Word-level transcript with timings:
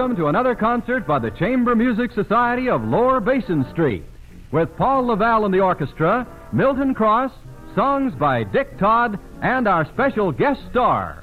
welcome 0.00 0.16
to 0.16 0.28
another 0.28 0.54
concert 0.54 1.06
by 1.06 1.18
the 1.18 1.30
Chamber 1.32 1.76
Music 1.76 2.10
Society 2.12 2.70
of 2.70 2.82
Lower 2.82 3.20
Basin 3.20 3.66
Street. 3.70 4.02
With 4.50 4.74
Paul 4.78 5.08
Laval 5.08 5.44
and 5.44 5.52
the 5.52 5.60
orchestra, 5.60 6.26
Milton 6.54 6.94
Cross, 6.94 7.30
songs 7.74 8.14
by 8.18 8.44
Dick 8.44 8.78
Todd, 8.78 9.18
and 9.42 9.68
our 9.68 9.84
special 9.92 10.32
guest 10.32 10.58
star. 10.70 11.20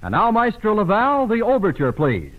And 0.00 0.12
now, 0.12 0.30
Maestro 0.30 0.76
Laval, 0.76 1.26
the 1.26 1.42
overture, 1.42 1.92
please. 1.92 2.32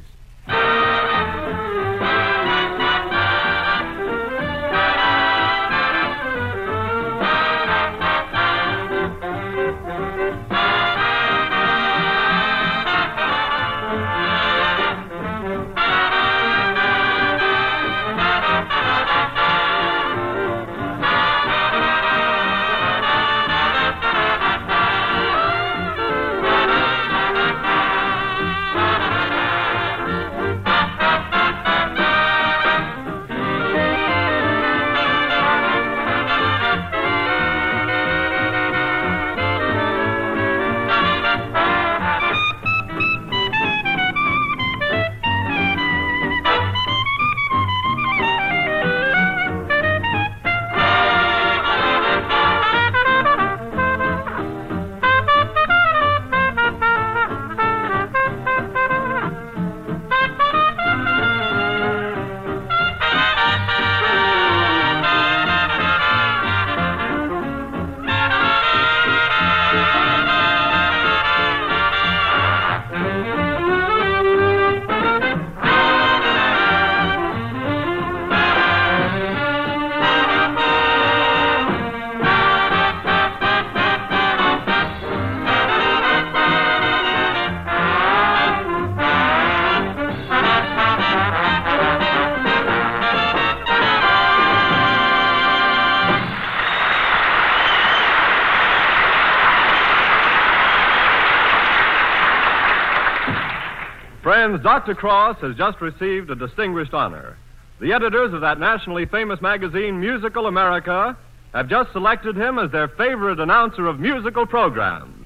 Friends, 104.48 104.64
Dr. 104.64 104.96
Cross 104.96 105.40
has 105.42 105.58
just 105.58 105.82
received 105.82 106.32
a 106.32 106.36
distinguished 106.36 106.94
honor. 106.94 107.36
The 107.82 107.92
editors 107.92 108.34
of 108.34 108.40
that 108.40 108.62
nationally 108.62 109.06
famous 109.06 109.42
magazine, 109.42 110.00
Musical 110.00 110.46
America, 110.46 111.18
have 111.54 111.68
just 111.68 111.92
selected 111.92 112.38
him 112.38 112.58
as 112.58 112.72
their 112.72 112.88
favorite 112.88 113.42
announcer 113.42 113.88
of 113.88 114.00
musical 114.00 114.46
programs. 114.46 115.26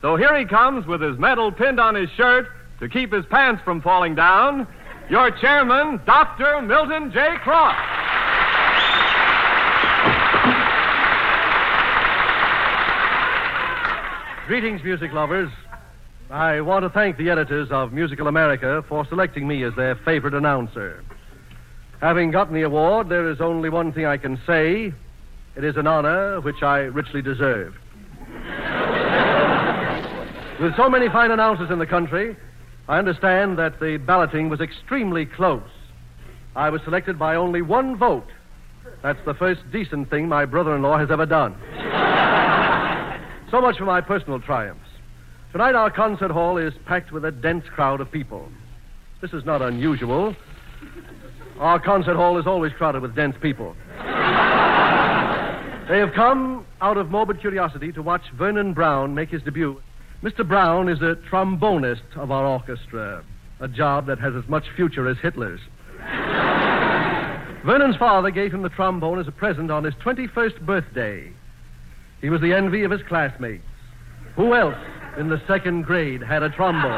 So 0.00 0.14
here 0.14 0.38
he 0.38 0.44
comes 0.44 0.86
with 0.86 1.00
his 1.00 1.18
medal 1.18 1.50
pinned 1.50 1.80
on 1.80 1.96
his 1.96 2.08
shirt 2.10 2.46
to 2.78 2.88
keep 2.88 3.12
his 3.12 3.26
pants 3.26 3.62
from 3.64 3.82
falling 3.82 4.14
down. 4.14 4.68
Your 5.10 5.32
chairman, 5.32 6.00
Dr. 6.06 6.62
Milton 6.62 7.10
J. 7.10 7.34
Cross. 7.42 7.74
Greetings, 14.46 14.84
music 14.84 15.12
lovers. 15.12 15.50
I 16.30 16.60
want 16.60 16.82
to 16.82 16.88
thank 16.90 17.18
the 17.18 17.30
editors 17.30 17.68
of 17.70 17.92
Musical 17.92 18.26
America 18.26 18.84
for 18.88 19.06
selecting 19.06 19.46
me 19.46 19.62
as 19.62 19.72
their 19.76 19.94
favorite 19.94 20.34
announcer. 20.34 21.04
Having 22.00 22.32
gotten 22.32 22.52
the 22.52 22.62
award, 22.62 23.08
there 23.08 23.30
is 23.30 23.40
only 23.40 23.68
one 23.68 23.92
thing 23.92 24.06
I 24.06 24.16
can 24.16 24.40
say. 24.44 24.92
It 25.54 25.64
is 25.64 25.76
an 25.76 25.86
honor 25.86 26.40
which 26.40 26.64
I 26.64 26.78
richly 26.80 27.22
deserve. 27.22 27.76
With 30.60 30.74
so 30.74 30.90
many 30.90 31.08
fine 31.08 31.30
announcers 31.30 31.70
in 31.70 31.78
the 31.78 31.86
country, 31.86 32.36
I 32.88 32.98
understand 32.98 33.56
that 33.58 33.78
the 33.78 33.98
balloting 33.98 34.48
was 34.48 34.60
extremely 34.60 35.26
close. 35.26 35.62
I 36.56 36.70
was 36.70 36.82
selected 36.82 37.20
by 37.20 37.36
only 37.36 37.62
one 37.62 37.96
vote. 37.96 38.28
That's 39.00 39.24
the 39.26 39.34
first 39.34 39.60
decent 39.70 40.10
thing 40.10 40.28
my 40.28 40.44
brother 40.44 40.74
in 40.74 40.82
law 40.82 40.98
has 40.98 41.10
ever 41.12 41.26
done. 41.26 41.54
so 43.50 43.60
much 43.60 43.78
for 43.78 43.84
my 43.84 44.00
personal 44.00 44.40
triumphs. 44.40 44.85
Tonight, 45.52 45.74
our 45.74 45.90
concert 45.90 46.30
hall 46.30 46.58
is 46.58 46.74
packed 46.86 47.12
with 47.12 47.24
a 47.24 47.30
dense 47.30 47.64
crowd 47.68 48.00
of 48.00 48.10
people. 48.10 48.48
This 49.22 49.32
is 49.32 49.44
not 49.44 49.62
unusual. 49.62 50.36
Our 51.58 51.78
concert 51.78 52.16
hall 52.16 52.36
is 52.38 52.46
always 52.46 52.72
crowded 52.72 53.00
with 53.00 53.14
dense 53.14 53.36
people. 53.40 53.74
they 55.88 55.98
have 55.98 56.12
come 56.14 56.66
out 56.82 56.98
of 56.98 57.10
morbid 57.10 57.40
curiosity 57.40 57.92
to 57.92 58.02
watch 58.02 58.22
Vernon 58.36 58.74
Brown 58.74 59.14
make 59.14 59.30
his 59.30 59.42
debut. 59.42 59.80
Mr. 60.22 60.46
Brown 60.46 60.88
is 60.88 61.00
a 61.00 61.16
trombonist 61.30 62.16
of 62.16 62.30
our 62.30 62.44
orchestra, 62.44 63.24
a 63.60 63.68
job 63.68 64.06
that 64.06 64.18
has 64.18 64.34
as 64.34 64.46
much 64.48 64.64
future 64.74 65.08
as 65.08 65.16
Hitler's. 65.22 65.60
Vernon's 67.64 67.96
father 67.96 68.30
gave 68.30 68.52
him 68.52 68.62
the 68.62 68.68
trombone 68.68 69.18
as 69.18 69.26
a 69.26 69.32
present 69.32 69.70
on 69.70 69.84
his 69.84 69.94
21st 69.94 70.60
birthday. 70.66 71.32
He 72.20 72.30
was 72.30 72.40
the 72.40 72.52
envy 72.52 72.84
of 72.84 72.90
his 72.90 73.02
classmates. 73.02 73.64
Who 74.36 74.54
else 74.54 74.76
in 75.18 75.28
the 75.28 75.40
second 75.46 75.82
grade 75.82 76.22
had 76.22 76.42
a 76.42 76.50
trombone? 76.50 76.92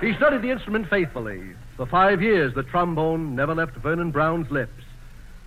he 0.00 0.14
studied 0.16 0.42
the 0.42 0.50
instrument 0.50 0.88
faithfully. 0.88 1.40
For 1.76 1.86
five 1.86 2.22
years, 2.22 2.54
the 2.54 2.62
trombone 2.62 3.34
never 3.34 3.54
left 3.54 3.76
Vernon 3.76 4.10
Brown's 4.10 4.50
lips. 4.50 4.82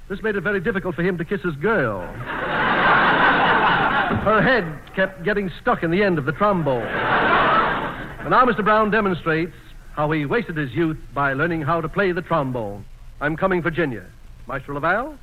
This 0.09 0.21
made 0.23 0.35
it 0.35 0.41
very 0.41 0.59
difficult 0.59 0.95
for 0.95 1.03
him 1.03 1.17
to 1.17 1.25
kiss 1.25 1.41
his 1.41 1.55
girl. 1.55 2.01
Her 4.23 4.41
head 4.41 4.65
kept 4.95 5.23
getting 5.23 5.51
stuck 5.61 5.83
in 5.83 5.91
the 5.91 6.03
end 6.03 6.17
of 6.17 6.25
the 6.25 6.31
trombone. 6.31 6.81
And 6.81 8.29
now 8.31 8.45
Mr. 8.45 8.63
Brown 8.63 8.89
demonstrates 8.89 9.55
how 9.93 10.11
he 10.11 10.25
wasted 10.25 10.57
his 10.57 10.73
youth 10.73 10.97
by 11.13 11.33
learning 11.33 11.61
how 11.61 11.81
to 11.81 11.89
play 11.89 12.11
the 12.11 12.21
trombone. 12.21 12.85
I'm 13.21 13.37
coming, 13.37 13.61
Virginia. 13.61 14.05
Maestro 14.47 14.75
Laval? 14.75 15.17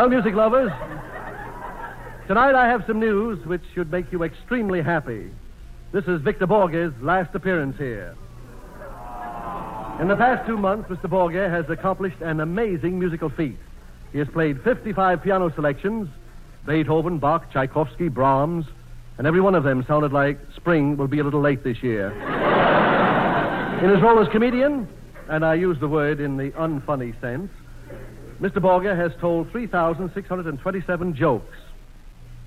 Well, 0.00 0.08
music 0.08 0.34
lovers, 0.34 0.72
tonight 2.26 2.54
I 2.54 2.66
have 2.68 2.86
some 2.86 3.00
news 3.00 3.44
which 3.44 3.60
should 3.74 3.92
make 3.92 4.10
you 4.10 4.22
extremely 4.22 4.80
happy. 4.80 5.30
This 5.92 6.06
is 6.06 6.22
Victor 6.22 6.46
Borge's 6.46 6.94
last 7.02 7.34
appearance 7.34 7.76
here. 7.76 8.16
In 10.00 10.08
the 10.08 10.16
past 10.16 10.46
two 10.46 10.56
months, 10.56 10.88
Mr. 10.88 11.02
Borge 11.04 11.50
has 11.50 11.68
accomplished 11.68 12.22
an 12.22 12.40
amazing 12.40 12.98
musical 12.98 13.28
feat. 13.28 13.58
He 14.10 14.18
has 14.20 14.28
played 14.28 14.62
55 14.62 15.22
piano 15.22 15.52
selections 15.54 16.08
Beethoven, 16.64 17.18
Bach, 17.18 17.52
Tchaikovsky, 17.52 18.08
Brahms, 18.08 18.64
and 19.18 19.26
every 19.26 19.42
one 19.42 19.54
of 19.54 19.64
them 19.64 19.84
sounded 19.86 20.14
like 20.14 20.38
spring 20.56 20.96
will 20.96 21.08
be 21.08 21.18
a 21.18 21.24
little 21.24 21.42
late 21.42 21.62
this 21.62 21.82
year. 21.82 22.10
in 23.84 23.90
his 23.90 24.00
role 24.00 24.18
as 24.18 24.28
comedian, 24.28 24.88
and 25.28 25.44
I 25.44 25.56
use 25.56 25.78
the 25.78 25.88
word 25.88 26.20
in 26.20 26.38
the 26.38 26.52
unfunny 26.52 27.20
sense, 27.20 27.50
Mr. 28.40 28.56
Borge 28.56 28.96
has 28.96 29.12
told 29.20 29.50
3,627 29.50 31.14
jokes. 31.14 31.56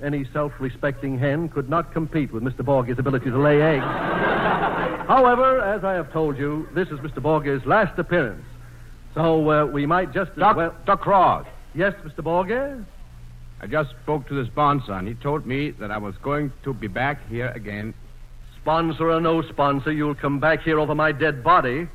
Any 0.01 0.25
self 0.33 0.51
respecting 0.59 1.19
hen 1.19 1.49
could 1.49 1.69
not 1.69 1.93
compete 1.93 2.33
with 2.33 2.41
Mr. 2.43 2.61
Borge's 2.61 2.97
ability 2.97 3.29
to 3.29 3.37
lay 3.37 3.61
eggs. 3.61 3.83
However, 5.07 5.61
as 5.61 5.83
I 5.83 5.93
have 5.93 6.11
told 6.11 6.37
you, 6.37 6.67
this 6.73 6.87
is 6.87 6.99
Mr. 6.99 7.19
Borge's 7.19 7.63
last 7.65 7.97
appearance. 7.99 8.43
So 9.13 9.49
uh, 9.49 9.65
we 9.67 9.85
might 9.85 10.11
just 10.11 10.31
as 10.31 10.37
Doc, 10.37 10.57
well. 10.57 10.75
Doc 10.85 11.01
Cross. 11.01 11.45
Yes, 11.75 11.93
Mr. 12.03 12.23
Borge? 12.23 12.83
I 13.61 13.67
just 13.67 13.91
spoke 14.01 14.27
to 14.29 14.33
the 14.33 14.49
sponsor, 14.49 14.93
and 14.93 15.07
he 15.07 15.13
told 15.13 15.45
me 15.45 15.71
that 15.71 15.91
I 15.91 15.97
was 15.99 16.15
going 16.23 16.51
to 16.63 16.73
be 16.73 16.87
back 16.87 17.25
here 17.29 17.49
again. 17.49 17.93
Sponsor 18.61 19.11
or 19.11 19.21
no 19.21 19.43
sponsor, 19.43 19.91
you'll 19.91 20.15
come 20.15 20.39
back 20.39 20.63
here 20.63 20.79
over 20.79 20.95
my 20.95 21.11
dead 21.11 21.43
body. 21.43 21.87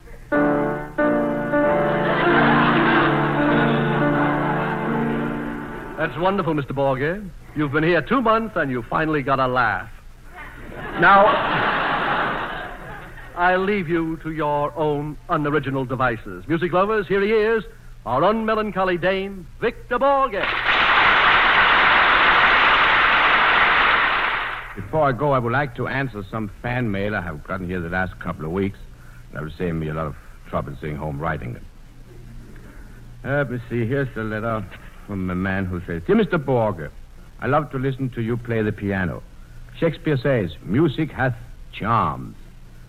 That's 5.99 6.17
wonderful, 6.17 6.55
Mr. 6.55 6.71
Borge. 6.71 7.29
You've 7.56 7.73
been 7.73 7.83
here 7.83 8.00
two 8.00 8.23
months 8.23 8.55
and 8.55 8.71
you 8.71 8.85
finally 8.89 9.21
got 9.21 9.41
a 9.41 9.49
laugh. 9.49 9.91
Now, 11.00 11.27
I'll 13.35 13.65
leave 13.65 13.89
you 13.89 14.17
to 14.19 14.31
your 14.31 14.73
own 14.79 15.19
unoriginal 15.29 15.85
devices. 15.85 16.47
Music 16.47 16.73
lovers, 16.73 17.09
here 17.09 17.21
he 17.21 17.33
is, 17.33 17.65
our 18.06 18.23
unmelancholy 18.23 18.97
dame, 18.97 19.49
Victor 19.61 19.99
Borge. 19.99 20.41
Before 24.77 25.03
I 25.03 25.11
go, 25.11 25.33
I 25.33 25.41
would 25.41 25.53
like 25.53 25.75
to 25.75 25.89
answer 25.89 26.25
some 26.31 26.49
fan 26.62 26.93
mail 26.93 27.17
I 27.17 27.23
have 27.23 27.43
gotten 27.43 27.67
here 27.67 27.81
the 27.81 27.89
last 27.89 28.17
couple 28.21 28.45
of 28.45 28.53
weeks. 28.53 28.79
That 29.33 29.43
was 29.43 29.53
saving 29.59 29.81
me 29.81 29.89
a 29.89 29.95
lot 29.95 30.06
of 30.06 30.15
trouble 30.49 30.77
sitting 30.81 30.95
home 30.95 31.19
writing 31.19 31.56
it. 31.56 31.62
Let 33.25 33.50
me 33.50 33.59
see. 33.69 33.85
Here's 33.85 34.15
the 34.15 34.23
letter 34.23 34.65
from 35.08 35.28
a 35.31 35.34
man 35.34 35.64
who 35.64 35.81
says, 35.87 36.02
Dear 36.06 36.14
Mr. 36.16 36.38
Borge, 36.38 36.88
I 37.40 37.46
love 37.46 37.72
to 37.72 37.78
listen 37.78 38.10
to 38.10 38.20
you 38.20 38.37
play 38.37 38.62
the 38.62 38.70
piano. 38.70 39.22
Shakespeare 39.81 40.16
says, 40.16 40.50
music 40.62 41.10
hath 41.10 41.34
charms. 41.72 42.37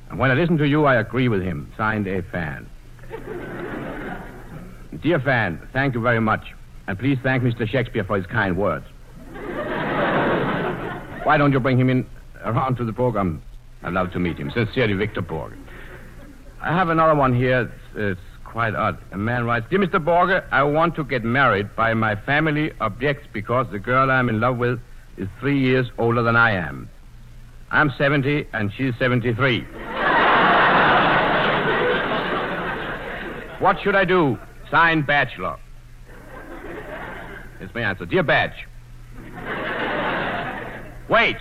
And 0.10 0.19
when 0.19 0.30
I 0.30 0.33
listen 0.33 0.57
to 0.57 0.68
you, 0.68 0.86
I 0.86 0.95
agree 0.95 1.30
with 1.30 1.42
him. 1.42 1.71
Signed, 1.77 2.07
a 2.07 2.21
fan. 2.24 2.68
Dear 5.01 5.19
fan, 5.19 5.60
thank 5.71 5.94
you 5.94 6.01
very 6.01 6.19
much. 6.19 6.44
And 6.88 7.00
please 7.00 7.18
thank 7.24 7.44
Mr. 7.44 7.68
Shakespeare 7.68 8.04
for 8.04 8.18
his 8.18 8.25
kind 8.25 8.57
words. 8.57 8.86
Why 11.24 11.38
don't 11.38 11.51
you 11.51 11.60
bring 11.60 11.80
him 11.80 11.89
in 11.89 12.06
around 12.44 12.75
to 12.77 12.86
the 12.86 12.94
program? 12.94 13.42
I'd 13.83 13.94
love 13.94 14.12
to 14.12 14.19
meet 14.19 14.38
him. 14.38 14.51
Sincerely, 14.51 14.94
Victor 14.94 15.22
Borg. 15.22 15.54
I 16.62 16.75
have 16.75 16.89
another 16.89 17.15
one 17.15 17.34
here. 17.34 17.62
It's, 17.62 17.72
it's 17.96 18.22
quite 18.50 18.75
odd. 18.75 18.98
A 19.12 19.18
man 19.18 19.46
writes, 19.46 19.68
Dear 19.70 19.79
Mr. 19.79 20.03
Borger, 20.03 20.44
I 20.51 20.63
want 20.63 20.96
to 20.96 21.03
get 21.03 21.24
married, 21.24 21.70
but 21.75 21.94
my 21.96 22.15
family 22.15 22.74
objects 22.82 23.27
because 23.32 23.68
the 23.72 23.79
girl 23.79 24.10
I'm 24.10 24.27
in 24.27 24.39
love 24.39 24.58
with 24.58 24.79
is 25.18 25.27
three 25.39 25.60
years 25.60 25.88
older 25.98 26.24
than 26.24 26.36
I 26.36 26.51
am. 26.51 26.89
I'm 27.72 27.91
70 27.98 28.48
and 28.53 28.72
she's 28.75 28.94
73. 28.98 29.62
what 33.60 33.79
should 33.82 33.96
I 33.96 34.06
do? 34.06 34.39
Sign 34.72 35.03
Bachelor. 35.03 35.58
It's 37.60 37.74
my 37.75 37.82
answer. 37.82 38.06
Dear 38.06 38.24
Badge. 38.24 38.65
Wait. 41.10 41.38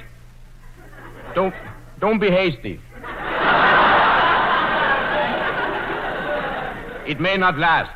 Don't 1.34 1.54
don't 2.00 2.18
be 2.18 2.30
hasty. 2.30 2.80
It 7.08 7.18
may 7.20 7.38
not 7.38 7.56
last. 7.56 7.90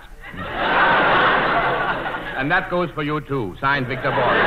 and 2.38 2.50
that 2.50 2.70
goes 2.70 2.88
for 2.94 3.02
you 3.02 3.20
too. 3.20 3.54
Signed 3.60 3.86
Victor 3.86 4.10
Borg. 4.10 4.38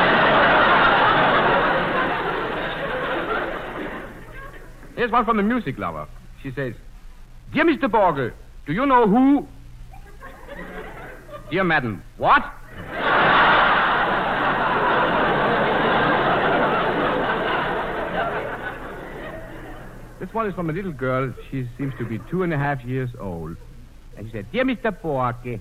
Here's 4.96 5.12
one 5.12 5.24
from 5.24 5.38
a 5.38 5.44
music 5.44 5.78
lover. 5.78 6.08
She 6.42 6.52
says, 6.56 6.74
Dear 7.54 7.66
Mr. 7.66 7.84
Borge, 7.92 8.34
do 8.66 8.74
you 8.74 8.88
know 8.88 9.08
who? 9.08 9.48
Dear 11.52 11.64
Madam, 11.64 12.02
what? 12.18 12.42
This 20.20 20.34
one 20.34 20.48
is 20.48 20.56
from 20.56 20.72
a 20.72 20.74
little 20.74 20.92
girl. 20.92 21.32
She 21.52 21.70
seems 21.78 21.94
to 22.00 22.06
be 22.06 22.20
two 22.32 22.42
and 22.42 22.52
a 22.52 22.58
half 22.58 22.84
years 22.84 23.12
old. 23.20 23.58
And 24.18 24.28
she 24.28 24.32
said, 24.32 24.46
Dear 24.52 24.66
Mr. 24.66 24.92
Borge, 25.02 25.60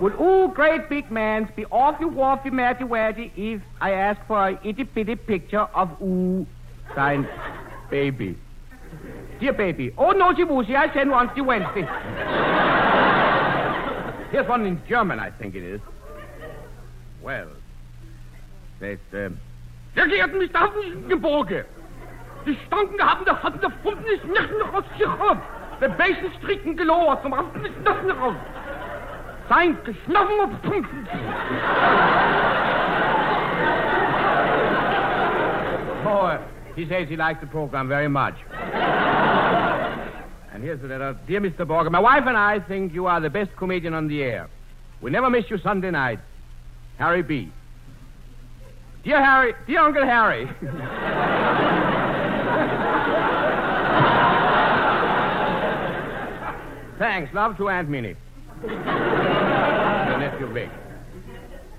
would 0.00 0.14
all 0.14 0.48
great 0.48 0.88
big 0.88 1.10
mans 1.10 1.48
be 1.54 1.64
awfully 1.66 2.08
waffy 2.10 2.50
matty 2.50 2.84
waddy 2.84 3.32
if 3.36 3.62
I 3.80 3.92
ask 3.92 4.20
for 4.26 4.48
a 4.48 4.60
itty 4.66 4.84
bitty 4.84 5.16
picture 5.16 5.60
of 5.60 5.90
ooh, 6.02 6.46
signed 6.94 7.28
baby? 7.90 8.36
Dear 9.38 9.52
baby, 9.52 9.92
oh 9.98 10.10
nosy 10.12 10.44
woosy, 10.44 10.74
I 10.74 10.92
send 10.94 11.10
one 11.10 11.34
to 11.34 11.42
Wednesday. 11.42 11.86
Here's 14.30 14.48
one 14.48 14.64
in 14.64 14.80
German, 14.88 15.20
I 15.20 15.30
think 15.30 15.54
it 15.54 15.62
is. 15.62 15.80
Well, 17.22 17.48
says, 18.80 18.98
um, 19.12 19.38
Sehr 19.94 20.08
geehrten 20.08 20.40
Mr. 20.40 21.16
Borge, 21.16 21.66
die 22.46 22.56
Stanken 22.66 23.00
haben 23.00 23.24
der 23.24 23.42
Hand 23.42 23.62
der 23.62 23.70
Funken 23.82 24.04
ist 24.06 24.24
nicht 24.24 24.58
noch 24.58 24.72
rausgekommen. 24.72 25.42
Der 25.80 25.88
Basen 25.88 26.30
stricken 26.38 26.76
gelauert, 26.76 27.22
zum 27.22 27.32
Raffen 27.32 27.64
ist 27.64 27.80
noch 27.84 28.02
nicht 28.02 28.20
raus. 28.20 28.34
Sein 29.48 29.76
geschnoffen 29.84 30.40
auf 30.40 30.62
Punkten. 30.62 31.06
Oh, 36.06 36.38
he 36.74 36.86
says 36.86 37.08
he 37.08 37.16
likes 37.16 37.40
the 37.40 37.46
program 37.46 37.88
very 37.88 38.08
much. 38.08 38.34
and 40.52 40.62
here's 40.62 40.80
the 40.80 40.86
letter. 40.88 41.16
Dear 41.26 41.40
Mr. 41.40 41.64
Borger, 41.66 41.90
my 41.90 41.98
wife 42.00 42.24
and 42.26 42.36
I 42.36 42.60
think 42.60 42.92
you 42.92 43.06
are 43.06 43.20
the 43.20 43.30
best 43.30 43.50
comedian 43.56 43.94
on 43.94 44.08
the 44.08 44.22
air. 44.22 44.48
We 45.00 45.10
never 45.10 45.30
miss 45.30 45.50
you 45.50 45.58
Sunday 45.58 45.90
night. 45.90 46.20
Harry 46.98 47.22
B. 47.22 47.50
Dear 49.04 49.24
Harry, 49.24 49.54
dear 49.66 49.80
Uncle 49.80 50.04
Harry. 50.04 50.48
Thanks. 57.02 57.34
Love 57.34 57.56
to 57.56 57.68
Aunt 57.68 57.88
Minnie. 57.88 58.14
Nephew 58.64 60.46
Vic. 60.52 60.70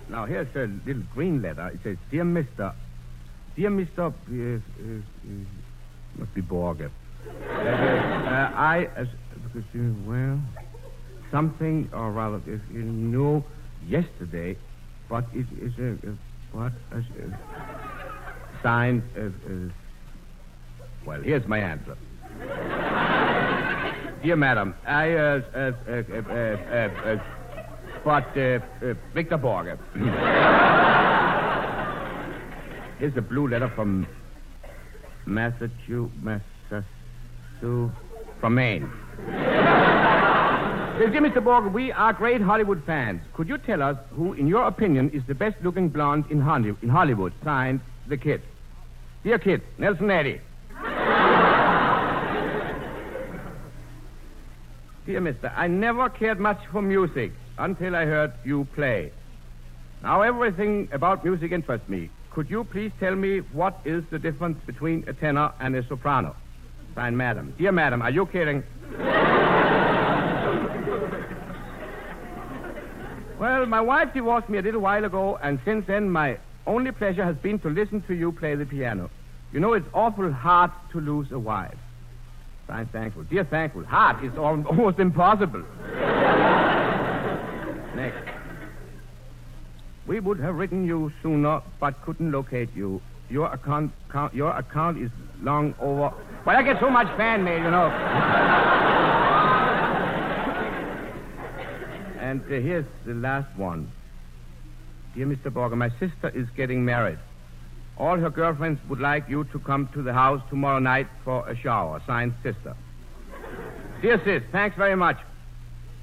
Now, 0.10 0.26
here's 0.26 0.54
a 0.54 0.70
little 0.86 1.04
green 1.14 1.42
letter. 1.42 1.70
It 1.70 1.80
says, 1.82 1.96
Dear 2.12 2.26
Mr. 2.26 2.74
Dear 3.56 3.70
Mr. 3.70 4.00
Uh, 4.00 4.12
uh, 4.12 4.60
uh, 4.60 5.40
must 6.18 6.34
be 6.36 6.42
Borger. 6.42 6.92
Uh, 7.26 7.54
uh, 7.54 8.52
I, 8.54 8.90
as, 8.98 9.08
because, 9.54 9.96
well, 10.06 10.42
something, 11.32 11.90
or 11.94 12.12
rather, 12.12 12.42
if 12.46 12.60
you 12.70 12.84
know, 12.84 13.46
yesterday, 13.88 14.58
but 15.08 15.24
it 15.34 15.46
is 15.62 15.72
a, 15.80 15.92
uh, 16.06 16.16
what, 16.52 16.74
signed, 18.62 19.04
well, 21.06 21.22
here's 21.22 21.48
my 21.48 21.60
answer. 21.60 21.96
Dear 24.24 24.38
madam, 24.38 24.74
I, 24.88 25.12
uh, 25.12 25.42
uh, 25.54 25.60
uh, 25.60 25.72
uh, 25.92 26.32
uh, 26.32 26.88
uh, 27.12 27.18
but, 28.06 28.38
uh, 28.38 28.60
uh, 28.82 28.94
Victor 29.14 29.38
Borger. 29.38 29.78
Here's 33.00 33.18
a 33.18 33.22
blue 33.22 33.50
letter 33.50 33.68
from 33.76 34.08
Massachusetts, 35.26 36.14
Massachusetts, 36.22 36.88
from 38.40 38.56
Maine. 38.56 38.90
Dear 39.28 41.20
Mr. 41.22 41.44
Borger, 41.44 41.74
we 41.74 41.92
are 41.92 42.14
great 42.14 42.40
Hollywood 42.40 42.82
fans. 42.86 43.20
Could 43.34 43.50
you 43.50 43.58
tell 43.58 43.84
us 43.84 43.98
who, 44.12 44.32
in 44.34 44.48
your 44.48 44.66
opinion, 44.68 45.10
is 45.10 45.24
the 45.28 45.36
best 45.36 45.58
looking 45.62 45.90
blonde 45.90 46.24
in 46.30 46.40
Hollywood? 46.40 47.34
Signed, 47.44 47.82
The 48.08 48.16
Kid. 48.16 48.42
Dear 49.26 49.40
Kid, 49.40 49.62
Nelson 49.78 50.10
Eddy. 50.10 50.40
Dear 55.06 55.20
Mister, 55.20 55.52
I 55.54 55.68
never 55.68 56.08
cared 56.08 56.40
much 56.40 56.60
for 56.72 56.82
music 56.82 57.34
until 57.58 57.94
I 57.94 58.06
heard 58.06 58.32
you 58.46 58.66
play. 58.74 59.12
Now, 60.02 60.22
everything 60.22 60.88
about 60.94 61.26
music 61.26 61.52
interests 61.52 61.90
me. 61.90 62.10
Could 62.32 62.50
you 62.50 62.64
please 62.64 62.92
tell 63.02 63.14
me 63.14 63.40
what 63.52 63.80
is 63.84 64.04
the 64.12 64.20
difference 64.20 64.58
between 64.66 65.04
a 65.08 65.14
tenor 65.14 65.52
and 65.60 65.76
a 65.76 65.86
soprano? 65.88 66.36
Fine, 66.96 67.18
madam. 67.18 67.54
Dear 67.58 67.74
madam, 67.74 68.02
are 68.02 68.12
you 68.12 68.26
kidding? 68.28 68.64
well, 73.40 73.66
my 73.66 73.82
wife 73.82 74.14
divorced 74.14 74.48
me 74.48 74.58
a 74.58 74.62
little 74.62 74.82
while 74.82 75.04
ago, 75.04 75.38
and 75.44 75.60
since 75.66 75.86
then, 75.86 76.10
my 76.10 76.38
only 76.66 76.94
pleasure 76.94 77.26
has 77.26 77.36
been 77.36 77.60
to 77.60 77.70
listen 77.70 78.02
to 78.04 78.14
you 78.14 78.32
play 78.32 78.56
the 78.56 78.66
piano. 78.66 79.10
You 79.52 79.60
know, 79.60 79.74
it's 79.74 79.88
awful 79.94 80.32
hard 80.32 80.72
to 80.94 81.02
lose 81.02 81.30
a 81.34 81.40
wife. 81.40 81.78
Fine, 82.68 82.88
thankful. 82.88 83.24
Dear, 83.24 83.44
thankful. 83.44 83.84
Heart 83.84 84.24
is 84.24 84.38
almost 84.38 85.00
impossible. 85.00 85.64
Next. 87.96 88.30
We 90.08 90.20
would 90.20 90.40
have 90.40 90.56
written 90.56 90.86
you 90.86 91.12
sooner, 91.22 91.62
but 91.80 92.02
couldn't 92.04 92.32
locate 92.32 92.70
you. 92.76 93.02
Your 93.30 93.52
account, 93.54 93.92
count, 94.12 94.34
your 94.34 94.52
account 94.52 94.98
is 94.98 95.10
long 95.42 95.74
over. 95.80 96.14
Well, 96.46 96.58
I 96.58 96.62
get 96.62 96.80
so 96.80 96.90
much 96.90 97.08
fan 97.18 97.44
mail, 97.44 97.58
you 97.58 97.72
know. 97.72 97.90
and 102.20 102.42
uh, 102.42 102.48
here's 102.48 102.86
the 103.06 103.14
last 103.14 103.56
one. 103.58 103.92
Dear 105.16 105.28
Mr. 105.28 105.52
Borger, 105.52 105.78
my 105.78 105.90
sister 106.00 106.32
is 106.34 106.48
getting 106.56 106.84
married. 106.84 107.20
All 107.98 108.18
her 108.18 108.30
girlfriends 108.30 108.80
would 108.90 109.00
like 109.00 109.30
you 109.30 109.44
to 109.46 109.60
come 109.60 109.88
to 109.94 110.02
the 110.02 110.14
house 110.14 110.42
tomorrow 110.50 110.80
night 110.80 111.08
for 111.24 111.48
a 111.48 111.56
shower. 111.56 112.02
Signed, 112.08 112.34
sister. 112.42 112.76
Dear 114.02 114.22
sis, 114.26 114.44
thanks 114.52 114.76
very 114.76 114.96
much. 114.96 115.18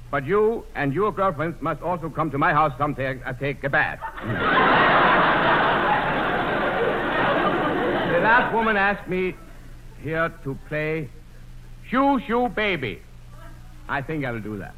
But 0.09 0.25
you 0.25 0.65
and 0.75 0.93
your 0.93 1.11
girlfriends 1.11 1.61
must 1.61 1.81
also 1.81 2.09
come 2.09 2.31
to 2.31 2.37
my 2.37 2.53
house 2.53 2.73
someday 2.77 3.11
and 3.11 3.23
uh, 3.25 3.33
take 3.33 3.63
a 3.63 3.69
bath. 3.69 3.99
the 8.11 8.19
last 8.19 8.53
woman 8.53 8.75
asked 8.75 9.07
me 9.07 9.35
here 10.01 10.33
to 10.43 10.57
play 10.67 11.09
Shoo 11.89 12.19
Shoo 12.27 12.49
Baby. 12.49 13.01
I 13.87 14.01
think 14.01 14.25
I'll 14.25 14.39
do 14.39 14.57
that. 14.57 14.75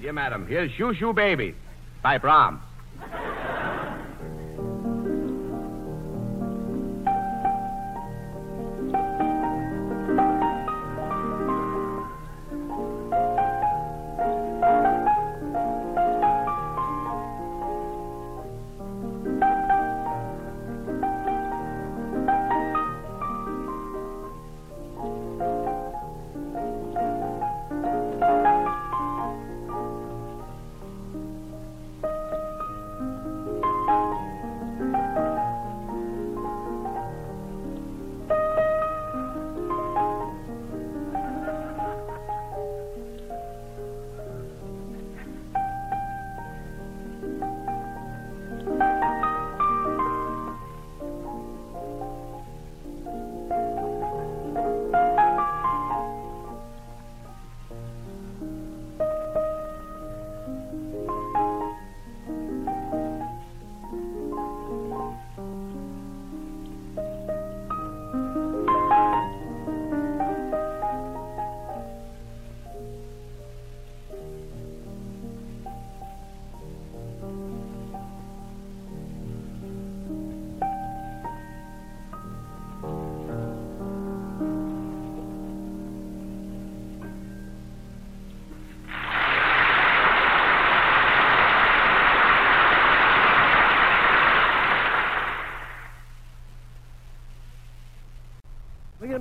Dear 0.00 0.12
madam, 0.12 0.46
here's 0.46 0.70
Shoo 0.72 0.94
Shoo 0.94 1.12
Baby 1.12 1.54
by 2.02 2.18
Brahms. 2.18 2.60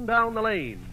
Down 0.08 0.34
the 0.34 0.42
lane. 0.42 0.87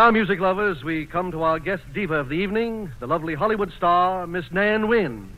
Now, 0.00 0.10
music 0.10 0.40
lovers, 0.40 0.82
we 0.82 1.04
come 1.04 1.30
to 1.30 1.42
our 1.42 1.58
guest 1.58 1.82
diva 1.92 2.14
of 2.14 2.30
the 2.30 2.34
evening, 2.36 2.90
the 3.00 3.06
lovely 3.06 3.34
Hollywood 3.34 3.70
star, 3.76 4.26
Miss 4.26 4.46
Nan 4.50 4.88
Wynn. 4.88 5.30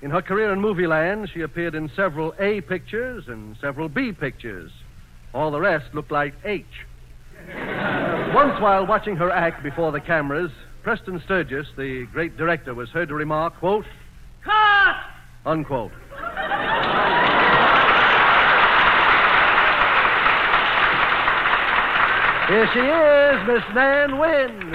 In 0.00 0.10
her 0.10 0.22
career 0.22 0.50
in 0.50 0.62
movie 0.62 0.86
land, 0.86 1.28
she 1.28 1.42
appeared 1.42 1.74
in 1.74 1.90
several 1.94 2.32
A 2.38 2.62
pictures 2.62 3.24
and 3.28 3.54
several 3.60 3.90
B 3.90 4.12
pictures. 4.12 4.72
All 5.34 5.50
the 5.50 5.60
rest 5.60 5.94
looked 5.94 6.10
like 6.10 6.32
H. 6.42 6.64
Once, 8.34 8.58
while 8.62 8.86
watching 8.86 9.16
her 9.16 9.30
act 9.30 9.62
before 9.62 9.92
the 9.92 10.00
cameras, 10.00 10.50
Preston 10.82 11.20
Sturges, 11.26 11.66
the 11.76 12.06
great 12.14 12.38
director, 12.38 12.72
was 12.72 12.88
heard 12.88 13.10
to 13.10 13.14
remark, 13.14 13.58
quote, 13.58 13.84
Cut! 14.42 14.96
unquote. 15.44 15.92
Here 22.52 22.68
she 22.74 22.80
is, 22.80 23.46
Miss 23.48 23.64
Nan 23.74 24.18
Wynn. 24.18 24.72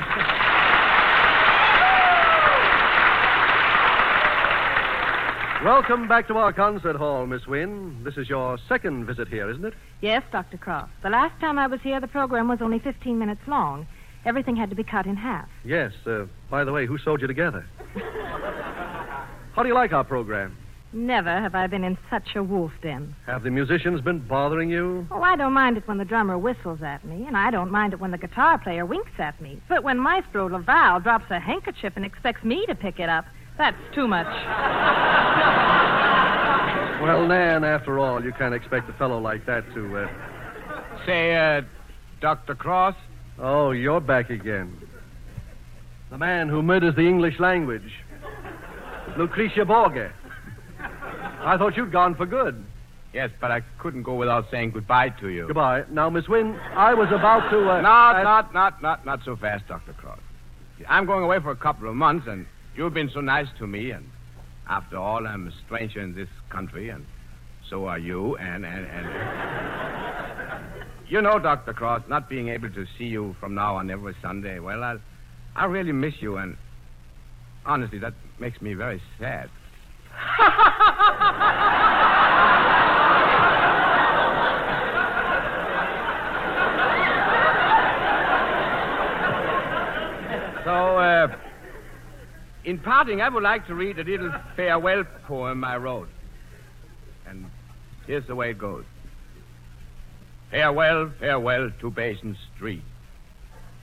Welcome 5.64 6.08
back 6.08 6.28
to 6.30 6.38
our 6.38 6.52
concert 6.52 6.96
hall, 6.96 7.28
Miss 7.28 7.46
Wynn. 7.46 8.04
This 8.04 8.18
is 8.18 8.28
your 8.28 8.58
second 8.68 9.06
visit 9.06 9.28
here, 9.28 9.48
isn't 9.52 9.64
it? 9.64 9.76
Yes, 10.02 10.24
Dr. 10.32 10.58
Cross. 10.58 10.90
The 11.04 11.12
last 11.12 11.40
time 11.40 11.60
I 11.60 11.68
was 11.68 11.80
here, 11.82 12.02
the 12.02 12.08
program 12.08 12.48
was 12.48 12.64
only 12.64 12.80
15 12.80 13.20
minutes 13.20 13.42
long. 13.46 13.86
Everything 14.26 14.56
had 14.56 14.72
to 14.72 14.76
be 14.76 14.84
cut 14.84 15.06
in 15.06 15.16
half. 15.16 15.48
Yes. 15.64 15.92
Uh, 16.04 16.26
by 16.50 16.64
the 16.64 16.72
way, 16.72 16.88
who 16.88 16.98
sewed 16.98 17.22
you 17.22 17.28
together? 17.28 17.64
How 19.54 19.62
do 19.62 19.68
you 19.68 19.76
like 19.76 19.94
our 19.94 20.04
program? 20.04 20.58
Never 20.94 21.30
have 21.30 21.54
I 21.54 21.68
been 21.68 21.84
in 21.84 21.98
such 22.10 22.36
a 22.36 22.42
wolf 22.42 22.72
den. 22.82 23.14
Have 23.26 23.44
the 23.44 23.50
musicians 23.50 24.02
been 24.02 24.20
bothering 24.20 24.70
you? 24.70 25.06
Oh, 25.12 25.22
I 25.22 25.36
don't 25.36 25.54
mind 25.54 25.78
it 25.78 25.88
when 25.88 25.98
the 25.98 26.06
drummer 26.06 26.38
whistles 26.38 26.82
at 26.82 27.04
me, 27.06 27.26
and 27.28 27.36
I 27.36 27.52
don't 27.52 27.72
mind 27.72 27.94
it 27.94 28.00
when 28.00 28.12
the 28.12 28.18
guitar 28.18 28.58
player 28.58 28.86
winks 28.86 29.12
at 29.20 29.40
me. 29.42 29.62
But 29.68 29.84
when 29.84 30.00
Maestro 30.00 30.50
Laval 30.50 31.02
drops 31.02 31.30
a 31.30 31.40
handkerchief 31.40 31.94
and 31.96 32.06
expects 32.06 32.44
me 32.44 32.66
to 32.68 32.76
pick 32.76 33.00
it 33.00 33.10
up, 33.10 33.26
that's 33.58 33.78
too 33.94 34.08
much. 34.08 34.28
Well, 37.02 37.28
Nan, 37.28 37.64
after 37.64 38.00
all, 38.00 38.24
you 38.24 38.34
can't 38.34 38.56
expect 38.56 38.90
a 38.90 38.94
fellow 38.94 39.20
like 39.20 39.46
that 39.46 39.64
to. 39.76 39.98
Uh... 39.98 40.08
Say, 41.06 41.36
uh, 41.36 41.62
Dr. 42.22 42.56
Cross? 42.56 42.96
Oh, 43.38 43.70
you're 43.70 44.02
back 44.02 44.32
again. 44.32 44.76
The 46.10 46.18
man 46.18 46.50
who 46.50 46.64
murders 46.64 46.96
the 46.96 47.08
English 47.08 47.40
language. 47.40 47.92
Lucretia 49.16 49.64
Borgia. 49.64 50.12
I 51.48 51.58
thought 51.58 51.78
you'd 51.78 51.92
gone 51.92 52.14
for 52.16 52.26
good. 52.26 52.64
Yes, 53.14 53.30
but 53.40 53.52
I 53.52 53.62
couldn't 53.80 54.04
go 54.04 54.16
without 54.16 54.52
saying 54.52 54.72
goodbye 54.72 55.10
to 55.22 55.30
you. 55.30 55.48
Goodbye. 55.48 55.86
Now, 55.90 56.10
Miss 56.10 56.28
Wynn, 56.28 56.60
I 56.76 56.94
was 56.94 57.08
about 57.08 57.50
to. 57.50 57.70
Uh, 57.70 57.82
Not, 57.82 58.22
not, 58.24 58.54
not, 58.54 58.82
not, 58.82 59.06
not 59.06 59.20
so 59.24 59.38
fast, 59.38 59.66
Dr. 59.68 59.94
Cross. 59.94 60.20
I'm 60.90 61.06
going 61.06 61.24
away 61.24 61.40
for 61.40 61.52
a 61.52 61.56
couple 61.56 61.88
of 61.90 61.96
months, 61.96 62.28
and 62.28 62.46
you've 62.76 62.94
been 62.94 63.10
so 63.14 63.22
nice 63.22 63.48
to 63.60 63.66
me, 63.66 63.92
and 63.92 64.06
after 64.70 64.98
all, 64.98 65.26
I'm 65.26 65.48
a 65.48 65.52
stranger 65.66 66.02
in 66.02 66.14
this 66.14 66.28
country, 66.50 66.90
and 66.90 67.06
so 67.70 67.86
are 67.86 67.98
you, 67.98 68.36
and, 68.38 68.66
and, 68.66 68.86
and... 68.86 69.08
you 71.08 71.22
know, 71.22 71.40
Dr. 71.40 71.74
Cross, 71.74 72.04
not 72.10 72.30
being 72.30 72.50
able 72.50 72.70
to 72.70 72.86
see 72.98 73.06
you 73.06 73.36
from 73.40 73.56
now 73.56 73.78
on 73.78 73.90
every 73.90 74.16
Sunday, 74.22 74.60
well, 74.60 74.84
I, 74.84 74.98
I 75.56 75.66
really 75.66 75.94
miss 75.94 76.16
you, 76.20 76.38
and 76.38 76.58
honestly, 77.66 78.00
that 78.00 78.14
makes 78.38 78.62
me 78.62 78.74
very 78.74 79.02
sad. 79.18 79.50
So, 90.68 90.98
uh, 90.98 91.34
in 92.68 92.78
parting, 92.80 93.22
I 93.22 93.30
would 93.30 93.44
like 93.44 93.66
to 93.68 93.76
read 93.76 93.98
a 93.98 94.04
little 94.04 94.30
farewell 94.58 95.06
poem 95.26 95.64
I 95.64 95.78
wrote. 95.78 96.10
And 97.26 97.46
here's 98.06 98.28
the 98.28 98.36
way 98.36 98.52
it 98.52 98.58
goes 98.58 98.84
Farewell, 100.52 101.10
farewell 101.18 101.72
to 101.80 101.90
Basin 101.90 102.38
Street. 102.54 102.84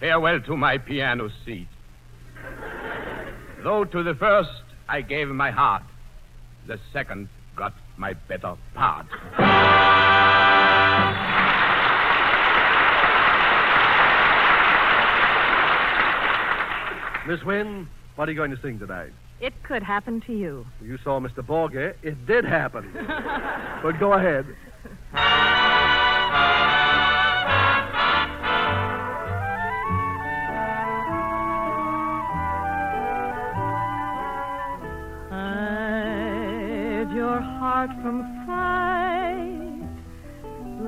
Farewell 0.01 0.41
to 0.43 0.57
my 0.59 0.77
piano 0.77 1.31
seat. 1.47 1.69
Though 3.63 3.85
to 3.85 4.03
the 4.03 4.15
first 4.15 4.51
I 4.87 5.01
gave 5.01 5.29
my 5.29 5.51
heart, 5.51 5.85
the 6.67 6.79
second 6.93 7.31
got 7.57 7.73
my 7.97 8.13
better 8.13 8.55
part. 8.75 9.07
Miss 17.27 17.43
Wynn, 17.45 17.89
what 18.17 18.29
are 18.29 18.33
you 18.33 18.37
going 18.39 18.51
to 18.51 18.61
sing 18.63 18.79
tonight? 18.79 19.13
It 19.41 19.53
could 19.65 19.83
happen 19.83 20.21
to 20.23 20.33
you. 20.33 20.65
You 20.81 20.99
saw 21.03 21.19
Mr. 21.21 21.45
Borgia. 21.45 21.95
It 22.03 22.27
did 22.27 22.45
happen. 22.45 22.91
but 23.83 23.99
go 23.99 24.13
ahead. 24.13 24.47
Hide 36.25 37.13
your 37.15 37.41
heart 37.41 37.91
from 38.03 38.23
sight. 38.47 39.55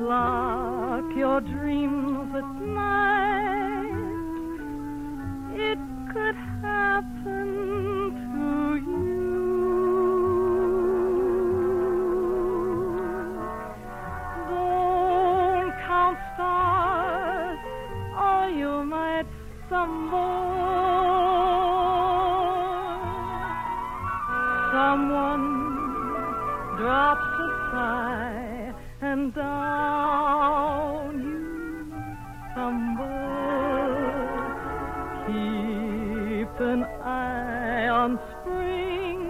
Lock 0.01 1.17
your 1.17 1.41
dreams 1.41 2.33
at 2.37 2.63
night. 2.63 3.26
Eye 37.07 37.89
on 37.89 38.19
spring. 38.41 39.21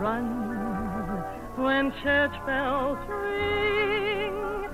Run 0.00 0.44
when 1.56 1.92
church 2.02 2.34
bells 2.46 2.98
ring. 3.08 4.64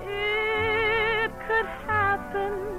It 0.00 1.32
could 1.46 1.66
happen 1.86 2.77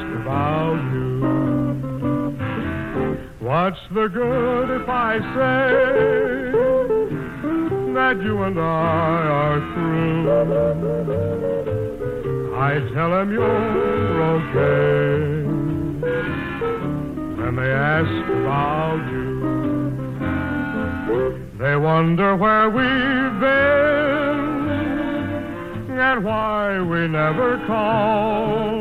about 0.00 0.80
you. 0.92 1.10
What's 3.40 3.80
the 3.92 4.08
good 4.08 4.70
if 4.80 4.88
I 4.88 5.18
say 5.34 5.70
that 7.94 8.22
you 8.22 8.42
and 8.42 8.58
I 8.58 8.62
are 8.62 9.60
through? 9.74 10.30
I 12.56 12.78
tell 12.94 13.10
them 13.10 13.32
you're 13.32 14.22
okay. 14.36 15.44
When 17.42 17.56
they 17.56 17.72
ask 17.72 18.28
about 18.30 19.02
you, 19.10 19.28
they 21.58 21.76
wonder 21.76 22.36
where 22.36 22.70
we've 22.70 23.40
been 23.40 24.00
and 25.98 26.24
why 26.24 26.80
we 26.80 27.08
never 27.08 27.58
call. 27.66 28.79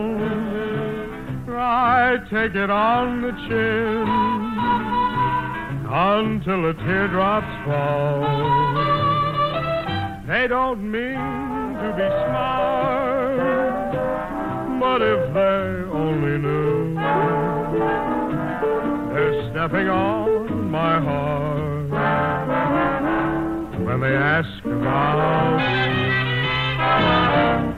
I 1.72 2.18
take 2.32 2.56
it 2.56 2.72
on 2.72 3.22
the 3.22 3.32
chin 3.48 4.08
until 5.88 6.64
the 6.64 6.74
teardrops 6.74 7.46
fall. 7.64 8.22
They 10.26 10.48
don't 10.48 10.82
mean 10.90 11.14
to 11.14 11.94
be 11.96 12.08
smart, 12.26 13.92
but 14.80 15.04
if 15.04 15.34
they 15.36 15.84
only 15.94 16.40
knew, 16.40 16.96
they're 19.14 19.52
stepping 19.52 19.90
on 19.90 20.72
my 20.72 21.00
heart 21.00 21.90
when 23.86 24.00
they 24.00 24.16
ask 24.16 24.66
about 24.66 25.60
They 26.80 27.69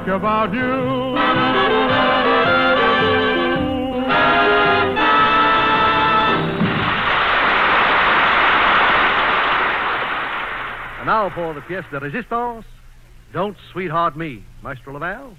ask 0.00 0.08
about 0.08 0.52
you. 0.52 1.16
And 10.98 11.06
now 11.06 11.30
for 11.34 11.54
the 11.54 11.60
pièce 11.60 11.88
de 11.90 11.98
résistance, 11.98 12.64
Don't 13.32 13.56
Sweetheart 13.72 14.16
Me, 14.16 14.44
Maestro 14.62 14.92
Laval. 14.92 15.34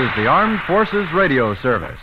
Is 0.00 0.08
the 0.16 0.26
Armed 0.26 0.60
Forces 0.66 1.06
Radio 1.12 1.54
Service. 1.56 1.98